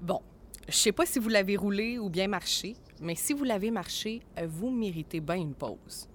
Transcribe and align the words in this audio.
Bon, 0.00 0.20
je 0.68 0.76
sais 0.76 0.92
pas 0.92 1.06
si 1.06 1.18
vous 1.18 1.28
l'avez 1.28 1.56
roulé 1.56 1.98
ou 1.98 2.08
bien 2.08 2.28
marché, 2.28 2.76
mais 3.00 3.14
si 3.14 3.32
vous 3.32 3.44
l'avez 3.44 3.70
marché, 3.70 4.20
vous 4.46 4.70
méritez 4.70 5.20
bien 5.20 5.36
une 5.36 5.54
pause. 5.54 6.08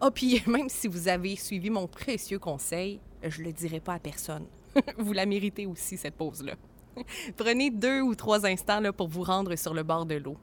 Ah, 0.00 0.06
oh, 0.06 0.10
puis 0.10 0.42
même 0.46 0.68
si 0.68 0.88
vous 0.88 1.08
avez 1.08 1.36
suivi 1.36 1.70
mon 1.70 1.86
précieux 1.86 2.38
conseil, 2.38 3.00
je 3.22 3.42
le 3.42 3.52
dirai 3.52 3.80
pas 3.80 3.94
à 3.94 3.98
personne. 3.98 4.46
vous 4.98 5.12
la 5.12 5.26
méritez 5.26 5.66
aussi, 5.66 5.96
cette 5.96 6.14
pause-là. 6.14 6.54
Prenez 7.36 7.70
deux 7.70 8.00
ou 8.00 8.14
trois 8.14 8.46
instants 8.46 8.80
là, 8.80 8.92
pour 8.92 9.08
vous 9.08 9.22
rendre 9.22 9.54
sur 9.56 9.74
le 9.74 9.82
bord 9.82 10.06
de 10.06 10.16
l'eau. 10.16 10.36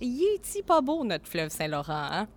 Y 0.00 0.22
est-il 0.34 0.62
pas 0.62 0.80
beau, 0.80 1.04
notre 1.04 1.26
fleuve 1.26 1.50
Saint-Laurent, 1.50 2.08
hein? 2.10 2.28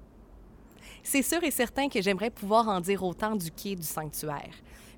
C'est 1.04 1.22
sûr 1.22 1.44
et 1.44 1.52
certain 1.52 1.90
que 1.90 2.02
j'aimerais 2.02 2.30
pouvoir 2.30 2.68
en 2.68 2.80
dire 2.80 3.04
autant 3.04 3.36
du 3.36 3.52
quai 3.52 3.76
du 3.76 3.84
sanctuaire. 3.84 4.54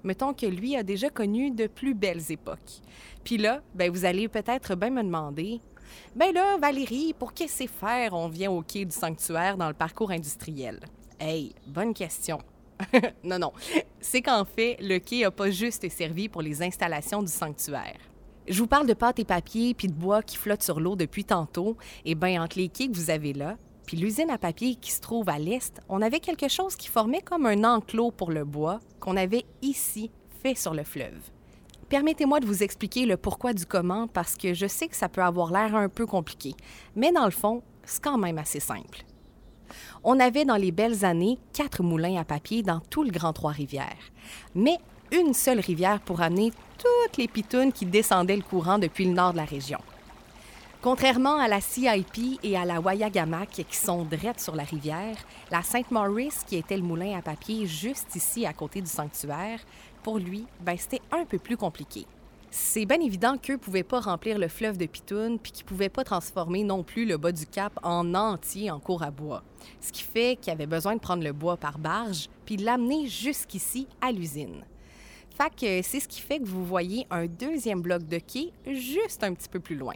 Mettons 0.05 0.35
que 0.35 0.45
lui 0.45 0.75
a 0.75 0.83
déjà 0.83 1.09
connu 1.09 1.49
de 1.49 1.65
plus 1.65 1.95
belles 1.95 2.31
époques. 2.31 2.81
Puis 3.23 3.37
là, 3.37 3.61
ben 3.73 3.91
vous 3.91 4.05
allez 4.05 4.27
peut-être 4.27 4.75
bien 4.75 4.91
me 4.91 5.01
demander 5.01 5.59
Ben 6.15 6.32
là, 6.32 6.57
Valérie, 6.57 7.15
pour 7.18 7.33
qu'est-ce 7.33 7.65
faire 7.65 8.13
on 8.13 8.29
vient 8.29 8.51
au 8.51 8.61
quai 8.61 8.86
du 8.86 8.96
sanctuaire 8.96 9.57
dans 9.57 9.68
le 9.68 9.73
parcours 9.73 10.11
industriel? 10.11 10.79
Hey, 11.19 11.55
bonne 11.65 11.96
question. 11.96 12.37
non, 13.23 13.39
non. 13.39 13.51
C'est 13.99 14.21
qu'en 14.21 14.46
fait, 14.46 14.77
le 14.79 14.99
quai 14.99 15.21
n'a 15.21 15.32
pas 15.32 15.49
juste 15.49 15.89
servi 15.89 16.29
pour 16.29 16.43
les 16.43 16.61
installations 16.61 17.24
du 17.24 17.32
sanctuaire. 17.32 17.97
Je 18.47 18.60
vous 18.60 18.68
parle 18.68 18.85
de 18.85 18.93
pâte 18.93 19.18
et 19.18 19.25
papier 19.25 19.74
puis 19.74 19.87
de 19.87 19.93
bois 19.93 20.21
qui 20.21 20.37
flottent 20.37 20.61
sur 20.61 20.79
l'eau 20.79 20.96
depuis 20.96 21.25
tantôt. 21.25 21.77
Eh 22.05 22.13
bien, 22.13 22.43
entre 22.43 22.60
les 22.60 22.69
quais 22.69 22.89
que 22.89 22.96
vous 22.96 23.10
avez 23.10 23.33
là, 23.33 23.57
puis 23.86 23.98
l'usine 23.98 24.30
à 24.30 24.38
papier 24.38 24.75
qui 24.75 24.92
se 24.92 25.02
trouve 25.02 25.30
à 25.30 25.38
l'est, 25.38 25.80
on 25.89 26.02
avait 26.02 26.20
quelque 26.20 26.48
chose 26.48 26.75
qui 26.75 26.88
formait 26.88 27.21
comme 27.21 27.46
un 27.46 27.64
enclos 27.64 28.11
pour 28.11 28.32
le 28.32 28.44
bois 28.44 28.80
qu'on 29.00 29.18
avait 29.18 29.46
ici 29.61 30.11
fait 30.42 30.56
sur 30.56 30.74
le 30.74 30.84
fleuve. 30.84 31.21
Permettez-moi 31.89 32.39
de 32.39 32.48
vous 32.48 32.64
expliquer 32.64 33.06
le 33.06 33.16
pourquoi 33.16 33.53
du 33.53 33.66
comment 33.66 34.08
parce 34.08 34.36
que 34.36 34.53
je 34.53 34.66
sais 34.66 34.88
que 34.88 34.95
ça 34.95 35.09
peut 35.09 35.22
avoir 35.22 35.52
l'air 35.52 35.75
un 35.75 35.89
peu 35.89 36.06
compliqué, 36.08 36.56
mais 36.95 37.11
dans 37.11 37.25
le 37.25 37.31
fond, 37.31 37.61
c'est 37.84 38.03
quand 38.03 38.17
même 38.17 38.39
assez 38.39 38.59
simple. 38.59 39.05
On 40.03 40.20
avait 40.20 40.45
dans 40.45 40.55
les 40.55 40.72
belles 40.72 41.05
années 41.05 41.38
quatre 41.53 41.83
moulins 41.83 42.20
à 42.20 42.23
papier 42.23 42.64
dans 42.64 42.80
tout 42.80 43.03
le 43.03 43.11
Grand 43.11 43.33
Trois-Rivières, 43.33 44.11
mais 44.55 44.77
une 45.11 45.33
seule 45.33 45.59
rivière 45.59 46.02
pour 46.02 46.22
amener 46.22 46.52
toutes 46.77 47.17
les 47.17 47.27
pitounes 47.27 47.72
qui 47.72 47.86
descendaient 47.86 48.36
le 48.36 48.44
courant 48.44 48.80
depuis 48.80 49.05
le 49.05 49.14
nord 49.14 49.33
de 49.33 49.38
la 49.38 49.45
région. 49.45 49.80
Contrairement 50.86 51.39
à 51.39 51.47
la 51.47 51.61
CIP 51.61 52.38
et 52.44 52.55
à 52.55 52.64
la 52.64 52.80
Wayagamac 52.80 53.50
qui 53.50 53.75
sont 53.75 54.05
drettes 54.05 54.39
sur 54.39 54.55
la 54.55 54.61
rivière, 54.61 55.17
la 55.50 55.64
Saint 55.64 55.81
Maurice, 55.89 56.44
qui 56.45 56.58
était 56.58 56.77
le 56.77 56.83
moulin 56.83 57.17
à 57.17 57.23
papier 57.23 57.66
juste 57.66 58.16
ici 58.16 58.45
à 58.45 58.53
côté 58.53 58.81
du 58.81 58.88
sanctuaire, 58.88 59.59
pour 60.03 60.19
lui, 60.19 60.45
ben, 60.61 60.77
c'était 60.77 61.02
un 61.11 61.25
peu 61.25 61.39
plus 61.39 61.58
compliqué. 61.58 62.05
C'est 62.52 62.86
bien 62.86 63.02
évident 63.02 63.36
qu'eux 63.39 63.53
ne 63.53 63.58
pouvaient 63.58 63.81
pas 63.81 64.00
remplir 64.00 64.38
le 64.38 64.47
fleuve 64.47 64.77
de 64.77 64.86
Pitoun 64.86 65.39
puis 65.39 65.52
qu'ils 65.52 65.66
ne 65.66 65.69
pouvaient 65.69 65.89
pas 65.89 66.03
transformer 66.03 66.64
non 66.64 66.83
plus 66.83 67.08
le 67.08 67.17
bas 67.17 67.31
du 67.31 67.47
cap 67.47 67.80
en 67.81 68.14
entier 68.14 68.70
en 68.70 68.80
cours 68.80 69.02
à 69.02 69.09
bois. 69.09 69.42
Ce 69.81 69.92
qui 69.92 70.03
fait 70.03 70.38
qu'ils 70.39 70.53
avaient 70.53 70.67
besoin 70.67 70.94
de 70.94 71.02
prendre 71.02 71.23
le 71.23 71.33
bois 71.33 71.58
par 71.58 71.80
barge 71.80 72.30
puis 72.45 72.58
l'amener 72.58 73.08
jusqu'ici 73.08 73.88
à 74.02 74.11
l'usine. 74.11 74.64
Fait 75.36 75.49
que 75.49 75.81
c'est 75.81 75.99
ce 75.99 76.08
qui 76.08 76.22
fait 76.22 76.38
que 76.38 76.45
vous 76.45 76.64
voyez 76.64 77.08
un 77.09 77.25
deuxième 77.25 77.81
bloc 77.81 78.05
de 78.05 78.20
quai 78.20 78.53
juste 78.67 79.23
un 79.23 79.33
petit 79.33 79.49
peu 79.49 79.59
plus 79.59 79.77
loin. 79.77 79.95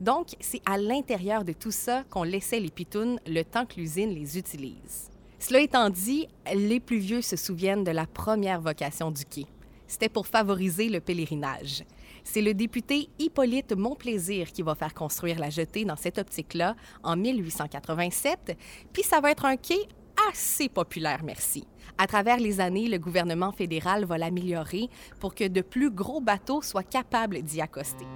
Donc, 0.00 0.28
c'est 0.40 0.62
à 0.66 0.78
l'intérieur 0.78 1.44
de 1.44 1.52
tout 1.52 1.70
ça 1.70 2.04
qu'on 2.10 2.22
laissait 2.22 2.60
les 2.60 2.70
pitounes 2.70 3.18
le 3.26 3.42
temps 3.42 3.66
que 3.66 3.76
l'usine 3.76 4.10
les 4.10 4.38
utilise. 4.38 5.10
Cela 5.38 5.60
étant 5.60 5.90
dit, 5.90 6.26
les 6.54 6.80
plus 6.80 6.98
vieux 6.98 7.22
se 7.22 7.36
souviennent 7.36 7.84
de 7.84 7.90
la 7.90 8.06
première 8.06 8.60
vocation 8.60 9.10
du 9.10 9.24
quai. 9.24 9.46
C'était 9.86 10.08
pour 10.08 10.26
favoriser 10.26 10.88
le 10.88 11.00
pèlerinage. 11.00 11.84
C'est 12.24 12.40
le 12.40 12.54
député 12.54 13.10
Hippolyte 13.18 13.76
Montplaisir 13.76 14.50
qui 14.50 14.62
va 14.62 14.74
faire 14.74 14.94
construire 14.94 15.38
la 15.38 15.50
jetée 15.50 15.84
dans 15.84 15.96
cette 15.96 16.18
optique-là 16.18 16.74
en 17.02 17.16
1887, 17.16 18.56
puis 18.92 19.02
ça 19.02 19.20
va 19.20 19.30
être 19.30 19.44
un 19.44 19.56
quai 19.56 19.86
assez 20.30 20.68
populaire, 20.70 21.22
merci. 21.22 21.66
À 21.98 22.06
travers 22.06 22.38
les 22.38 22.60
années, 22.60 22.88
le 22.88 22.98
gouvernement 22.98 23.52
fédéral 23.52 24.04
va 24.04 24.18
l'améliorer 24.18 24.88
pour 25.20 25.34
que 25.34 25.46
de 25.46 25.60
plus 25.60 25.90
gros 25.90 26.20
bateaux 26.20 26.62
soient 26.62 26.82
capables 26.82 27.42
d'y 27.42 27.60
accoster. 27.60 28.06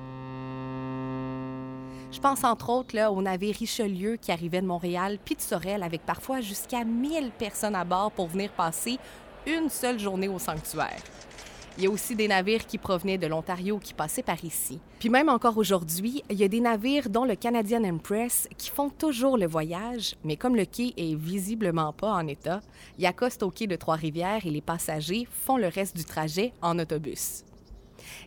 Je 2.10 2.20
pense 2.20 2.42
entre 2.42 2.70
autres 2.70 2.96
là, 2.96 3.12
au 3.12 3.20
navire 3.20 3.54
Richelieu 3.54 4.16
qui 4.16 4.32
arrivait 4.32 4.62
de 4.62 4.66
Montréal 4.66 5.18
puis 5.22 5.34
de 5.34 5.42
Sorel 5.42 5.82
avec 5.82 6.06
parfois 6.06 6.40
jusqu'à 6.40 6.82
1000 6.82 7.30
personnes 7.38 7.74
à 7.74 7.84
bord 7.84 8.10
pour 8.12 8.28
venir 8.28 8.50
passer 8.50 8.98
une 9.46 9.68
seule 9.68 9.98
journée 9.98 10.28
au 10.28 10.38
sanctuaire. 10.38 11.02
Il 11.76 11.84
y 11.84 11.86
a 11.86 11.90
aussi 11.90 12.16
des 12.16 12.26
navires 12.26 12.66
qui 12.66 12.76
provenaient 12.76 13.18
de 13.18 13.28
l'Ontario 13.28 13.78
qui 13.78 13.94
passaient 13.94 14.22
par 14.22 14.42
ici. 14.42 14.80
Puis 14.98 15.10
même 15.10 15.28
encore 15.28 15.58
aujourd'hui, 15.58 16.24
il 16.28 16.36
y 16.36 16.42
a 16.42 16.48
des 16.48 16.60
navires 16.60 17.08
dont 17.08 17.24
le 17.24 17.36
Canadian 17.36 17.84
Empress 17.84 18.48
qui 18.56 18.70
font 18.70 18.90
toujours 18.90 19.38
le 19.38 19.46
voyage, 19.46 20.16
mais 20.24 20.36
comme 20.36 20.56
le 20.56 20.64
quai 20.64 20.92
est 20.96 21.14
visiblement 21.14 21.92
pas 21.92 22.10
en 22.10 22.26
état, 22.26 22.62
il 22.98 23.06
accoste 23.06 23.44
au 23.44 23.50
quai 23.50 23.68
de 23.68 23.76
Trois-Rivières 23.76 24.44
et 24.44 24.50
les 24.50 24.62
passagers 24.62 25.28
font 25.30 25.56
le 25.56 25.68
reste 25.68 25.94
du 25.94 26.04
trajet 26.04 26.52
en 26.62 26.80
autobus. 26.80 27.44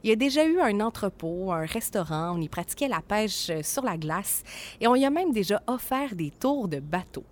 Il 0.04 0.10
y 0.10 0.14
a 0.14 0.16
déjà 0.16 0.46
eu 0.46 0.60
un 0.60 0.80
entrepôt, 0.80 1.52
un 1.52 1.66
restaurant, 1.66 2.36
on 2.36 2.42
y 2.42 2.50
pratiquait 2.50 2.88
la 2.88 3.02
pêche 3.02 3.50
euh, 3.50 3.64
sur 3.64 3.84
la 3.84 3.98
glace 3.98 4.44
et 4.80 4.88
on 4.88 4.96
y 4.96 5.06
a 5.06 5.10
même 5.10 5.32
déjà 5.32 5.62
offert 5.68 6.16
des 6.16 6.32
tours 6.32 6.68
de 6.68 6.80
bateaux. 6.80 7.26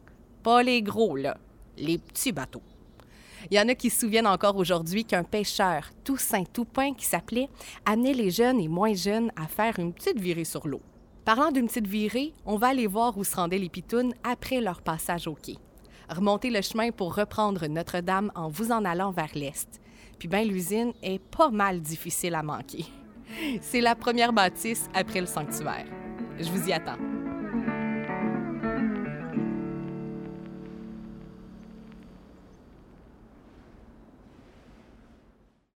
Pas 0.44 0.64
les 0.64 0.81
gros, 0.81 1.16
là, 1.16 1.38
les 1.78 1.98
petits 1.98 2.31
bateaux. 2.31 2.62
Il 3.50 3.58
y 3.58 3.59
en 3.59 3.69
a 3.69 3.75
qui 3.75 3.90
se 3.90 4.02
souviennent 4.02 4.28
encore 4.28 4.58
aujourd'hui 4.58 5.06
qu'un 5.06 5.24
pêcheur, 5.24 5.90
Toussaint 6.03 6.44
Toupin, 6.44 6.94
qui 6.94 7.06
s'appelait, 7.06 7.50
amenait 7.86 8.14
les 8.14 8.31
jeunes 8.31 8.59
et 8.59 8.68
moins 8.68 8.94
jeunes 8.94 9.31
à 9.36 9.48
faire 9.48 9.80
une 9.80 9.94
petite 9.94 10.19
virée 10.19 10.44
sur 10.44 10.68
l'eau. 10.68 10.81
Parlant 11.25 11.52
d'une 11.52 11.68
petite 11.68 11.88
virée, 11.88 12.34
on 12.46 12.58
va 12.58 12.68
aller 12.68 12.88
voir 12.88 13.18
où 13.18 13.24
se 13.24 13.36
rendaient 13.36 13.58
les 13.58 13.69
pitounes 13.69 14.14
après 14.24 14.62
leur 14.62 14.81
passage 14.81 15.28
au 15.28 15.36
quai. 15.36 15.58
Remonter 16.09 16.50
le 16.50 16.62
chemin 16.62 16.92
pour 16.92 17.16
reprendre 17.16 17.68
Notre-Dame 17.68 18.31
en 18.36 18.50
vous 18.50 18.72
en 18.72 18.84
allant 18.84 19.12
vers 19.12 19.30
l'est. 19.36 19.80
Puis 20.19 20.28
ben 20.28 20.47
l'usine 20.47 20.94
est 21.02 21.19
pas 21.19 21.50
mal 21.50 21.81
difficile 21.81 22.35
à 22.35 22.44
manquer. 22.44 22.85
C'est 23.62 23.81
la 23.81 23.96
première 23.96 24.34
bâtisse 24.34 24.90
après 24.94 25.22
le 25.22 25.28
sanctuaire. 25.28 25.85
Je 26.38 26.50
vous 26.50 26.68
y 26.68 26.74
attends. 26.74 27.19